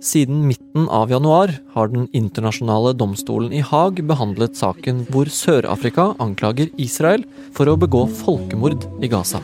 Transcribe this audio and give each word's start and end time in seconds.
Siden 0.00 0.46
midten 0.46 0.88
av 0.88 1.10
januar 1.10 1.52
har 1.72 1.88
Den 1.88 2.08
internasjonale 2.12 2.92
domstolen 2.92 3.52
i 3.52 3.60
Haag 3.60 4.02
behandlet 4.06 4.56
saken 4.56 5.06
hvor 5.10 5.30
Sør-Afrika 5.32 6.14
anklager 6.20 6.68
Israel 6.76 7.24
for 7.56 7.68
å 7.68 7.76
begå 7.80 8.04
folkemord 8.20 8.84
i 9.00 9.08
Gaza. 9.08 9.40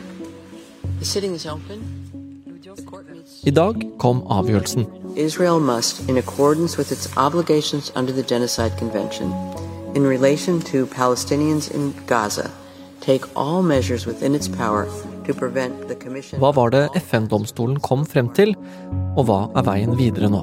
I 3.43 3.51
dag 3.51 3.81
kom 3.97 4.21
avgjørelsen. 4.29 4.85
Israel 5.15 5.59
must, 5.59 6.09
in 6.09 6.17
accordance 6.17 6.77
with 6.77 6.91
its 6.91 7.09
obligations 7.17 7.91
under 7.95 8.13
the 8.13 8.23
Genocide 8.23 8.77
Convention, 8.77 9.33
in 9.95 10.07
relation 10.07 10.61
to 10.61 10.85
Palestinians 10.85 11.69
in 11.69 11.93
Gaza, 12.07 12.49
take 13.01 13.25
all 13.35 13.61
measures 13.61 14.07
within 14.07 14.33
its 14.33 14.47
power 14.47 14.87
Hva 15.23 16.51
var 16.55 16.73
det 16.73 16.83
FN-domstolen 16.99 17.79
kom 17.83 18.03
frem 18.07 18.31
til, 18.35 18.55
og 19.15 19.27
hva 19.29 19.39
er 19.55 19.67
veien 19.67 19.95
videre 19.99 20.29
nå? 20.31 20.41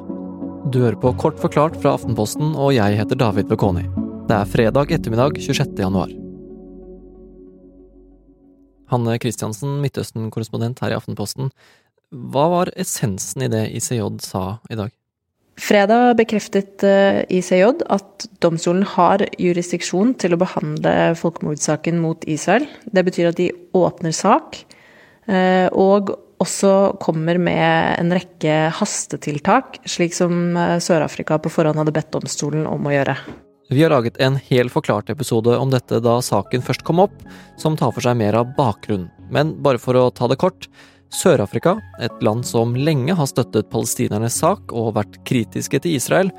Du 0.72 0.82
hører 0.82 0.98
på 1.00 1.12
Kort 1.20 1.40
forklart 1.40 1.76
fra 1.80 1.94
Aftenposten, 1.96 2.54
og 2.54 2.74
jeg 2.76 2.98
heter 3.00 3.18
David 3.18 3.48
Bekoni. 3.50 3.86
Det 4.28 4.36
er 4.36 4.48
fredag 4.48 4.92
ettermiddag 4.94 5.40
26. 5.40 5.72
januar. 5.80 6.12
Hanne 8.90 9.18
Kristiansen, 9.22 9.78
Midtøsten-korrespondent 9.84 10.82
her 10.82 10.94
i 10.94 10.98
Aftenposten. 10.98 11.52
Hva 12.10 12.48
var 12.50 12.72
essensen 12.78 13.46
i 13.46 13.50
det 13.50 13.68
ICJ 13.78 14.02
sa 14.26 14.44
i 14.70 14.78
dag? 14.78 14.99
Fredag 15.60 16.16
bekreftet 16.16 16.82
eh, 16.86 17.20
ICJ 17.28 17.84
at 17.92 18.24
domstolen 18.40 18.86
har 18.96 19.22
jurisdiksjon 19.36 20.14
til 20.20 20.32
å 20.34 20.40
behandle 20.40 21.12
folkemordsaken 21.20 22.00
mot 22.00 22.24
Israel. 22.30 22.64
Det 22.88 23.04
betyr 23.04 23.28
at 23.30 23.38
de 23.40 23.50
åpner 23.76 24.14
sak, 24.16 24.62
eh, 25.28 25.68
og 25.68 26.14
også 26.40 26.96
kommer 27.02 27.36
med 27.36 28.00
en 28.00 28.14
rekke 28.16 28.70
hastetiltak, 28.78 29.82
slik 29.84 30.16
som 30.16 30.56
eh, 30.56 30.78
Sør-Afrika 30.80 31.36
på 31.42 31.52
forhånd 31.52 31.82
hadde 31.82 31.94
bedt 31.98 32.12
domstolen 32.16 32.64
om 32.70 32.88
å 32.88 32.94
gjøre. 32.94 33.18
Vi 33.70 33.84
har 33.84 33.92
laget 33.92 34.16
en 34.18 34.40
hel 34.48 34.72
forklart 34.72 35.12
episode 35.12 35.52
om 35.60 35.70
dette 35.70 36.00
da 36.02 36.16
saken 36.24 36.64
først 36.66 36.82
kom 36.88 37.04
opp, 37.04 37.20
som 37.60 37.76
tar 37.78 37.92
for 37.94 38.02
seg 38.02 38.16
mer 38.18 38.38
av 38.40 38.56
bakgrunnen. 38.56 39.12
Men 39.30 39.52
bare 39.62 39.78
for 39.78 39.94
å 39.94 40.08
ta 40.10 40.26
det 40.26 40.40
kort. 40.40 40.66
Sør-Afrika, 41.10 41.74
et 41.98 42.22
land 42.22 42.46
som 42.46 42.76
lenge 42.78 43.14
har 43.18 43.26
støttet 43.26 43.70
palestinernes 43.72 44.36
sak 44.42 44.70
og 44.70 44.94
vært 44.98 45.18
kritiske 45.26 45.82
til 45.82 45.96
Israel, 45.98 46.30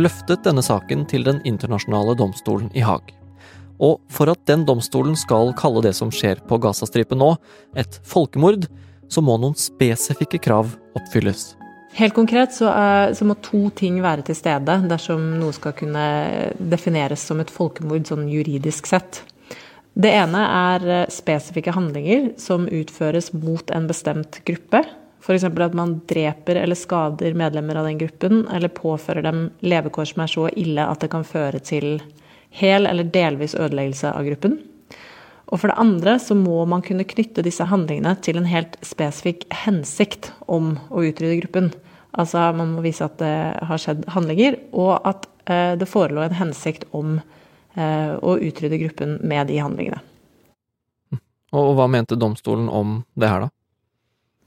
løftet 0.00 0.44
denne 0.44 0.64
saken 0.64 1.04
til 1.08 1.24
Den 1.26 1.42
internasjonale 1.44 2.16
domstolen 2.16 2.70
i 2.74 2.84
Haag. 2.84 3.12
Og 3.76 4.00
for 4.08 4.32
at 4.32 4.40
den 4.48 4.64
domstolen 4.64 5.16
skal 5.20 5.52
kalle 5.58 5.84
det 5.84 5.92
som 5.98 6.12
skjer 6.12 6.40
på 6.48 6.58
Gazastripen 6.64 7.20
nå, 7.20 7.34
et 7.76 8.00
folkemord, 8.08 8.64
så 9.12 9.22
må 9.22 9.36
noen 9.38 9.56
spesifikke 9.58 10.40
krav 10.42 10.72
oppfylles. 10.96 11.52
Helt 11.96 12.16
konkret 12.16 12.52
så, 12.52 12.68
er, 12.72 13.14
så, 13.16 13.24
må 13.24 13.38
to 13.44 13.70
ting 13.76 14.02
være 14.04 14.26
til 14.26 14.36
stede 14.36 14.80
dersom 14.88 15.22
noe 15.40 15.54
skal 15.56 15.72
kunne 15.76 16.04
defineres 16.56 17.22
som 17.24 17.40
et 17.40 17.52
folkemord 17.52 18.08
sånn 18.08 18.26
juridisk 18.28 18.88
sett. 18.90 19.22
Det 19.96 20.12
ene 20.12 20.42
er 20.44 20.86
eh, 20.92 21.08
spesifikke 21.12 21.72
handlinger 21.72 22.34
som 22.40 22.66
utføres 22.68 23.30
mot 23.32 23.70
en 23.72 23.86
bestemt 23.88 24.42
gruppe. 24.44 24.82
F.eks. 25.24 25.46
at 25.48 25.74
man 25.74 25.96
dreper 26.06 26.60
eller 26.60 26.76
skader 26.78 27.34
medlemmer 27.34 27.80
av 27.80 27.88
den 27.88 27.98
gruppen, 27.98 28.44
eller 28.52 28.70
påfører 28.76 29.24
dem 29.24 29.46
levekår 29.64 30.10
som 30.12 30.22
er 30.22 30.30
så 30.30 30.48
ille 30.52 30.84
at 30.84 31.00
det 31.00 31.10
kan 31.14 31.24
føre 31.26 31.62
til 31.64 31.96
hel 32.54 32.86
eller 32.86 33.08
delvis 33.08 33.56
ødeleggelse 33.56 34.12
av 34.12 34.28
gruppen. 34.28 34.58
Og 35.46 35.62
for 35.62 35.70
det 35.70 35.78
andre 35.80 36.18
så 36.20 36.36
må 36.36 36.60
man 36.68 36.84
kunne 36.84 37.06
knytte 37.08 37.44
disse 37.46 37.64
handlingene 37.70 38.16
til 38.20 38.36
en 38.38 38.48
helt 38.50 38.76
spesifikk 38.84 39.46
hensikt 39.64 40.32
om 40.44 40.74
å 40.90 41.06
utrydde 41.06 41.40
gruppen. 41.40 41.72
Altså 42.16 42.50
man 42.56 42.74
må 42.76 42.84
vise 42.84 43.06
at 43.06 43.16
det 43.22 43.34
har 43.64 43.80
skjedd 43.80 44.04
handlinger, 44.12 44.60
og 44.76 45.00
at 45.08 45.24
eh, 45.48 45.72
det 45.80 45.88
forelå 45.88 46.26
en 46.26 46.36
hensikt 46.36 46.84
om 46.92 47.16
og 47.76 48.40
utrydde 48.40 48.78
gruppen 48.80 49.18
med 49.20 49.50
de 49.50 49.58
handlingene. 49.60 50.00
Og 51.54 51.76
hva 51.76 51.86
mente 51.90 52.18
domstolen 52.18 52.68
om 52.72 53.00
det 53.18 53.30
her, 53.30 53.46
da? 53.46 53.52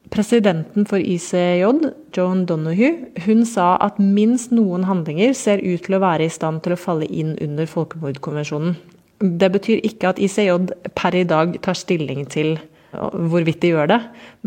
Presidenten 0.09 0.88
for 0.90 0.97
ICJ, 0.97 1.67
Joan 2.16 2.45
Donoghue, 2.50 3.12
hun 3.28 3.44
sa 3.45 3.75
at 3.84 4.00
minst 4.01 4.53
noen 4.56 4.88
handlinger 4.88 5.35
ser 5.38 5.62
ut 5.62 5.84
til 5.85 6.00
å 6.00 6.01
være 6.01 6.25
i 6.25 6.34
stand 6.34 6.63
til 6.66 6.73
å 6.73 6.79
falle 6.79 7.06
inn 7.06 7.35
under 7.44 7.69
folkemordkonvensjonen. 7.69 8.73
Det 9.19 9.51
betyr 9.53 9.84
ikke 9.85 10.13
at 10.13 10.22
ICJ 10.23 10.56
per 10.97 11.17
i 11.19 11.28
dag 11.29 11.59
tar 11.61 11.78
stilling 11.78 12.25
til 12.31 12.56
hvorvidt 12.90 13.61
de 13.61 13.73
gjør 13.75 13.91
det, 13.91 14.00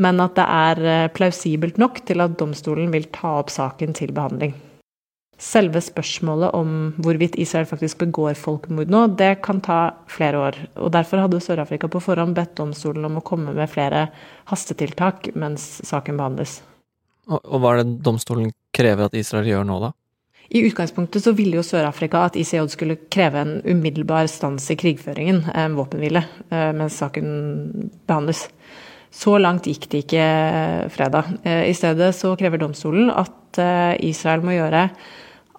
men 0.03 0.19
at 0.25 0.35
det 0.35 0.49
er 0.51 0.83
eh, 0.83 1.09
plausibelt 1.15 1.79
nok 1.79 2.03
til 2.09 2.25
at 2.25 2.35
domstolen 2.41 2.91
vil 2.91 3.07
ta 3.15 3.37
opp 3.39 3.53
saken 3.55 3.95
til 3.95 4.11
behandling 4.17 4.57
selve 5.43 5.81
spørsmålet 5.83 6.55
om 6.55 6.75
hvorvidt 7.03 7.39
Israel 7.43 7.67
faktisk 7.67 8.05
begår 8.05 8.37
folkemord 8.39 8.93
nå, 8.93 9.07
det 9.19 9.41
kan 9.43 9.63
ta 9.65 9.81
flere 10.11 10.39
år. 10.39 10.59
Og 10.79 10.93
Derfor 10.95 11.25
hadde 11.25 11.41
Sør-Afrika 11.43 11.91
på 11.91 12.03
forhånd 12.03 12.37
bedt 12.37 12.55
domstolen 12.61 13.09
om 13.09 13.19
å 13.19 13.25
komme 13.27 13.55
med 13.57 13.71
flere 13.71 14.07
hastetiltak 14.53 15.33
mens 15.35 15.81
saken 15.89 16.21
behandles. 16.21 16.61
Og, 17.31 17.41
og 17.43 17.63
hva 17.63 17.75
er 17.75 17.83
det 17.83 17.99
domstolen 18.07 18.55
krever 18.75 19.11
at 19.11 19.19
Israel 19.19 19.51
gjør 19.51 19.67
nå, 19.67 19.81
da? 19.83 19.93
I 20.53 20.67
utgangspunktet 20.69 21.25
så 21.25 21.33
ville 21.33 21.57
jo 21.57 21.65
Sør-Afrika 21.65 22.27
at 22.27 22.37
ICJ 22.37 22.67
skulle 22.75 22.99
kreve 23.13 23.41
en 23.41 23.53
umiddelbar 23.65 24.27
stans 24.29 24.67
i 24.71 24.77
krigføringen, 24.77 25.47
en 25.49 25.79
våpenhvile, 25.79 26.27
eh, 26.53 26.73
mens 26.77 26.99
saken 27.01 27.31
behandles. 28.09 28.45
Så 29.13 29.39
langt 29.41 29.69
gikk 29.69 29.89
det 29.89 30.03
ikke 30.05 30.27
eh, 30.27 30.83
fredag. 30.93 31.31
Eh, 31.49 31.71
I 31.71 31.77
stedet 31.77 32.11
så 32.19 32.35
krever 32.37 32.61
domstolen 32.61 33.09
at 33.11 33.31
Israel 34.01 34.41
må 34.41 34.55
gjøre 34.55 34.87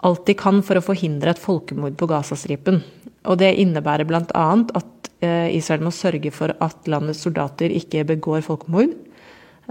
alt 0.07 0.25
de 0.27 0.35
kan 0.37 0.61
for 0.65 0.79
å 0.79 0.85
forhindre 0.85 1.33
et 1.33 1.41
folkemord 1.41 1.95
på 1.99 2.09
Gazastripen. 2.11 2.81
Og 3.29 3.39
det 3.39 3.53
innebærer 3.61 4.07
bl.a. 4.07 4.47
at 4.75 5.09
eh, 5.23 5.55
Israel 5.55 5.85
må 5.85 5.93
sørge 5.95 6.31
for 6.35 6.53
at 6.63 6.91
landets 6.91 7.23
soldater 7.23 7.71
ikke 7.71 8.05
begår 8.11 8.43
folkemord. 8.45 8.91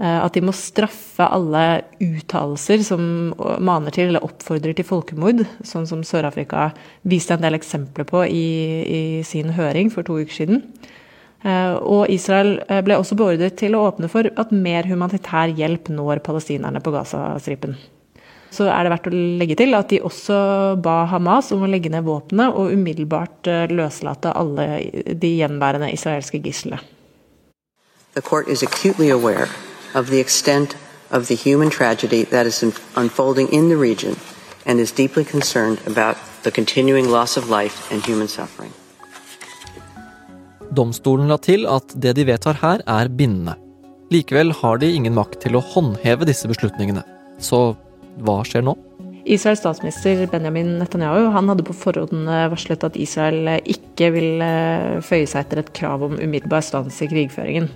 Eh, 0.01 0.17
at 0.17 0.33
de 0.33 0.41
må 0.41 0.55
straffe 0.57 1.27
alle 1.37 1.83
uttalelser 2.01 2.81
som 2.85 3.03
maner 3.61 3.93
til 3.93 4.09
eller 4.09 4.25
oppfordrer 4.25 4.73
til 4.77 4.87
folkemord, 4.89 5.45
sånn 5.61 5.85
som 5.89 6.01
Sør-Afrika 6.07 6.71
viste 7.05 7.37
en 7.37 7.45
del 7.45 7.59
eksempler 7.59 8.09
på 8.09 8.25
i, 8.25 8.47
i, 8.81 9.01
sin 9.27 9.53
høring 9.53 9.93
for 9.93 10.05
to 10.07 10.17
uker 10.23 10.39
siden. 10.41 10.63
Eh, 11.45 11.75
og 11.77 12.09
Israel 12.09 12.57
ble 12.87 12.97
også 12.97 13.19
beordret 13.19 13.59
til 13.61 13.77
å 13.77 13.85
åpne 13.91 14.09
for 14.09 14.33
at 14.33 14.55
mer 14.55 14.89
humanitær 14.89 15.53
hjelp 15.53 15.93
når 15.93 16.25
palestinerne 16.25 16.81
på 16.81 16.95
Gazastripen. 16.95 17.77
Så 18.53 18.67
er 18.69 18.85
det 18.85 18.91
verdt 18.93 19.09
å 19.09 19.13
legge 19.41 19.57
til 19.57 19.73
at 19.73 19.89
de 19.89 20.01
også 20.05 20.35
ba 20.83 21.03
Hamas 21.09 21.49
om 21.55 21.65
å 21.65 21.69
legge 21.69 21.89
ned 21.89 22.05
våpenet 22.05 22.53
og 22.53 22.73
umiddelbart 22.75 23.49
eh, 23.49 23.65
løslate 23.73 24.33
alle 24.37 24.67
de 25.17 25.31
gjenværende 25.39 25.89
israelske 25.93 26.41
gislene. 26.43 26.81
The 28.13 28.21
court 28.21 28.47
is 28.47 28.61
acutely 28.61 29.09
aware 29.09 29.49
of 29.95 30.11
the 30.11 30.19
extent 30.19 30.77
of 31.09 31.27
the 31.27 31.35
human 31.35 31.69
tragedy 31.69 32.25
that 32.25 32.45
is 32.45 32.61
unfolding 32.95 33.49
in 33.49 33.69
the 33.69 33.77
region 33.77 34.15
and 34.65 34.79
is 34.79 34.91
deeply 34.91 35.23
concerned 35.23 35.79
about 35.87 36.17
the 36.43 36.51
continuing 36.51 37.09
loss 37.09 37.37
of 37.37 37.49
life 37.49 37.91
and 37.91 38.05
human 38.05 38.27
suffering. 38.27 38.71
Domstolen 40.73 41.29
la 41.29 41.37
til 41.37 41.67
at 41.69 41.93
det 42.01 42.15
de 42.17 42.25
vedtar 42.25 42.57
her, 42.61 42.81
er 42.89 43.09
bindende. 43.09 43.55
Likevel 44.13 44.53
har 44.61 44.77
de 44.81 44.89
ingen 44.93 45.13
makt 45.13 45.41
til 45.45 45.57
å 45.57 45.61
håndheve 45.73 46.25
disse 46.29 46.49
beslutningene. 46.49 47.03
Så 47.37 47.75
hva 48.21 48.41
skjer 48.47 48.65
nå? 48.65 48.75
Israels 49.23 49.61
statsminister 49.63 50.25
Benjamin 50.27 50.77
Netanyahu 50.81 51.29
han 51.31 51.47
hadde 51.47 51.63
på 51.63 51.75
forhånd 51.77 52.27
eh, 52.27 52.47
varslet 52.51 52.83
at 52.83 52.97
Israel 52.99 53.47
eh, 53.47 53.61
ikke 53.71 54.09
vil 54.17 54.43
eh, 54.43 54.99
føye 55.05 55.27
seg 55.29 55.45
etter 55.45 55.61
et 55.61 55.71
krav 55.77 56.03
om 56.03 56.17
umiddelbar 56.19 56.65
stans 56.65 56.99
i 57.01 57.07
krigføringen. 57.11 57.69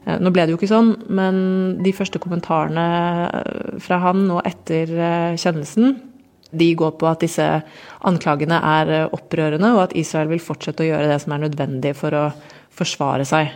Nå 0.00 0.30
ble 0.32 0.46
det 0.46 0.54
jo 0.54 0.56
ikke 0.56 0.70
sånn, 0.70 0.94
men 1.12 1.36
de 1.84 1.90
første 1.92 2.18
kommentarene 2.22 2.82
fra 3.84 3.98
han 4.00 4.22
nå 4.30 4.38
etter 4.48 4.88
kjennelsen 5.36 5.92
de 6.56 6.70
går 6.74 6.94
på 6.98 7.04
at 7.10 7.20
disse 7.20 7.44
anklagene 8.08 8.56
er 8.64 9.12
opprørende, 9.12 9.74
og 9.76 9.82
at 9.84 9.92
Israel 10.00 10.32
vil 10.32 10.40
fortsette 10.40 10.86
å 10.86 10.88
gjøre 10.88 11.10
det 11.12 11.18
som 11.20 11.36
er 11.36 11.44
nødvendig 11.44 11.92
for 12.00 12.16
å 12.16 12.24
forsvare 12.72 13.28
seg. 13.28 13.52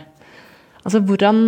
Altså 0.85 0.99
hvordan, 1.01 1.39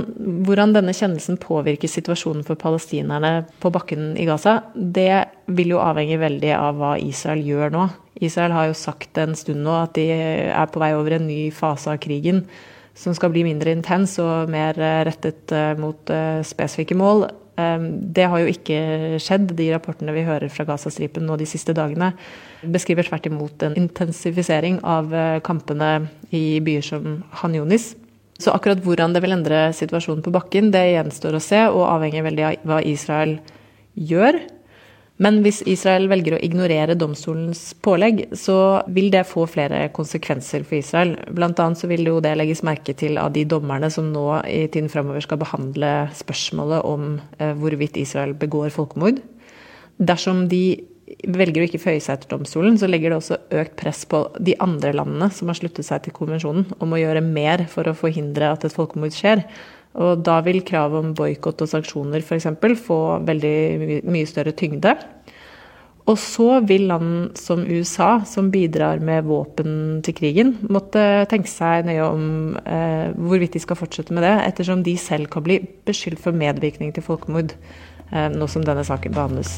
hvordan, 0.48 0.72
denne 0.74 0.95
kjennelsen 0.98 1.38
påvirker 1.38 1.89
situasjonen 1.92 2.42
for 2.45 2.57
palestinerne 2.57 3.44
på 3.62 3.69
bakken 3.74 4.16
i 4.18 4.25
Gaza, 4.25 4.56
det 4.74 5.28
vil 5.54 5.75
jo 5.75 5.81
avhenge 5.84 6.18
veldig 6.18 6.56
av 6.57 6.80
hva 6.80 6.95
Israel 6.98 7.44
gjør 7.45 7.75
nå. 7.75 7.84
Israel 8.25 8.56
har 8.56 8.72
jo 8.72 8.80
sagt 8.80 9.19
en 9.22 9.38
stund 9.38 9.62
nå 9.62 9.75
at 9.78 9.94
de 9.94 10.07
er 10.10 10.72
på 10.74 10.81
vei 10.81 10.95
over 10.98 11.19
en 11.19 11.30
ny 11.30 11.51
fase 11.54 11.94
av 11.94 12.01
krigen 12.01 12.48
som 12.98 13.13
skal 13.13 13.30
bli 13.30 13.44
mindre 13.45 13.75
intens 13.78 14.16
og 14.24 14.50
mer 14.50 14.74
rettet 15.06 15.54
eh, 15.54 15.75
mot 15.78 16.10
eh, 16.10 16.42
spesifikke 16.42 16.98
mål. 16.98 17.28
Ehm, 17.62 17.88
det 18.13 18.25
har 18.30 18.42
jo 18.42 18.50
ikke 18.50 19.19
skjedd. 19.22 19.54
De 19.57 19.69
rapportene 19.74 20.16
vi 20.16 20.25
hører 20.25 20.50
fra 20.54 20.66
Gazastripen 20.68 21.25
nå 21.28 21.38
de 21.38 21.45
siste 21.50 21.75
dagene, 21.78 22.12
beskriver 22.66 23.06
tvert 23.06 23.30
imot 23.30 23.66
en 23.66 23.78
intensifisering 23.78 24.81
av 24.81 25.13
eh, 25.13 25.38
kampene 25.45 26.10
i 26.33 26.60
byer 26.63 26.90
som 26.90 27.22
Han 27.44 27.57
Yunis. 27.57 27.94
Så 28.38 28.54
akkurat 28.54 28.84
hvordan 28.86 29.16
det 29.16 29.24
vil 29.24 29.34
endre 29.34 29.68
situasjonen 29.74 30.22
på 30.25 30.34
bakken, 30.36 30.69
det 30.74 30.84
gjenstår 30.92 31.38
å 31.38 31.44
se, 31.44 31.63
og 31.72 31.88
avhenger 31.89 32.25
veldig 32.28 32.45
av 32.45 32.69
hva 32.69 32.84
Israel 32.86 33.39
gjør. 33.98 34.38
Men 35.18 35.39
hvis 35.42 35.63
Israel 35.66 36.06
velger 36.12 36.36
å 36.38 36.42
ignorere 36.45 36.94
domstolens 36.98 37.72
pålegg, 37.81 38.28
så 38.38 38.84
vil 38.94 39.10
det 39.13 39.24
få 39.25 39.48
flere 39.50 39.88
konsekvenser 39.95 40.62
for 40.68 40.78
Israel. 40.78 41.16
Blant 41.34 41.57
annet 41.63 41.81
så 41.81 41.89
vil 41.89 42.06
jo 42.06 42.19
det 42.22 42.36
legges 42.38 42.62
merke 42.66 42.94
til 42.98 43.18
av 43.18 43.31
de 43.34 43.42
dommerne 43.50 43.89
som 43.94 44.12
nå 44.13 44.28
i 44.45 44.68
tiden 44.69 44.92
framover 44.94 45.25
skal 45.25 45.42
behandle 45.42 45.94
spørsmålet 46.19 46.86
om 46.86 47.16
eh, 47.40 47.56
hvorvidt 47.57 47.98
Israel 47.98 48.38
begår 48.38 48.69
folkemord. 48.75 49.24
Dersom 49.98 50.45
de 50.51 50.86
velger 51.27 51.63
å 51.63 51.68
ikke 51.68 51.81
føye 51.81 52.01
seg 52.04 52.18
etter 52.18 52.33
domstolen, 52.33 52.77
så 52.80 52.89
legger 52.89 53.13
det 53.13 53.19
også 53.21 53.39
økt 53.62 53.75
press 53.80 54.04
på 54.09 54.25
de 54.44 54.57
andre 54.63 54.94
landene 54.95 55.30
som 55.33 55.51
har 55.51 55.59
sluttet 55.59 55.88
seg 55.88 56.04
til 56.04 56.15
konvensjonen, 56.15 56.68
om 56.83 56.94
å 56.94 57.01
gjøre 57.01 57.24
mer 57.24 57.65
for 57.71 57.88
å 57.88 57.95
forhindre 57.98 58.51
at 58.54 58.68
et 58.68 58.75
folkemord 58.75 59.15
skjer. 59.15 59.45
Og 59.98 60.21
da 60.25 60.39
vil 60.45 60.62
kravet 60.65 61.00
om 61.00 61.13
boikott 61.18 61.63
og 61.63 61.71
sanksjoner 61.71 62.21
f.eks. 62.21 62.50
få 62.83 63.00
veldig 63.25 64.04
mye 64.06 64.30
større 64.30 64.54
tyngde. 64.57 64.94
Og 66.07 66.15
så 66.21 66.62
vil 66.63 66.86
land 66.88 67.36
som 67.39 67.65
USA, 67.68 68.21
som 68.24 68.51
bidrar 68.51 69.01
med 69.04 69.25
våpen 69.27 70.00
til 70.07 70.15
krigen, 70.15 70.54
måtte 70.71 71.01
tenke 71.31 71.51
seg 71.51 71.89
nøye 71.89 72.06
om 72.06 72.30
eh, 72.63 73.09
hvorvidt 73.12 73.57
de 73.57 73.63
skal 73.63 73.80
fortsette 73.80 74.15
med 74.15 74.24
det, 74.24 74.36
ettersom 74.48 74.86
de 74.88 74.95
selv 75.01 75.27
kan 75.33 75.44
bli 75.44 75.59
beskyldt 75.88 76.24
for 76.24 76.36
medvirkning 76.36 76.95
til 76.95 77.04
folkemord, 77.04 77.57
eh, 78.13 78.30
nå 78.31 78.48
som 78.48 78.63
denne 78.63 78.88
saken 78.88 79.18
behandles. 79.18 79.57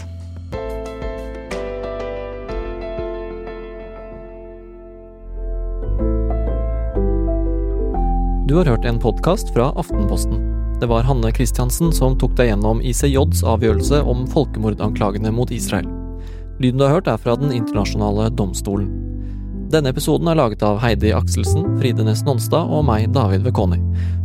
Du 8.49 8.55
har 8.55 8.65
hørt 8.65 8.85
en 8.85 8.99
podkast 8.99 9.53
fra 9.53 9.67
Aftenposten. 9.77 10.39
Det 10.81 10.87
var 10.89 11.03
Hanne 11.05 11.29
Christiansen 11.31 11.91
som 11.93 12.15
tok 12.17 12.31
deg 12.33 12.47
gjennom 12.49 12.79
ICJs 12.81 13.43
avgjørelse 13.45 13.99
om 14.01 14.23
folkemordanklagene 14.31 15.29
mot 15.29 15.53
Israel. 15.53 15.85
Lyden 16.57 16.81
du 16.81 16.85
har 16.87 16.95
hørt 16.95 17.11
er 17.13 17.21
fra 17.21 17.35
Den 17.37 17.53
internasjonale 17.53 18.31
domstolen. 18.33 18.89
Denne 19.69 19.93
episoden 19.93 20.31
er 20.33 20.41
laget 20.41 20.65
av 20.65 20.81
Heidi 20.81 21.13
Akselsen, 21.13 21.77
Fride 21.77 22.01
Næss 22.09 22.25
Nonstad 22.25 22.73
og 22.73 22.87
meg, 22.89 23.11
David 23.13 23.45
Vekoni. 23.45 23.77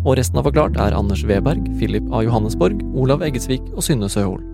Og 0.07 0.17
resten 0.17 0.41
av 0.41 0.49
Forklart 0.49 0.81
er 0.81 0.97
Anders 0.97 1.27
Weberg, 1.29 1.69
Philip 1.77 2.09
A. 2.09 2.25
Johannesborg, 2.25 2.81
Olav 2.97 3.29
Eggesvik 3.29 3.69
og 3.77 3.85
Synne 3.85 4.09
Søhol. 4.09 4.54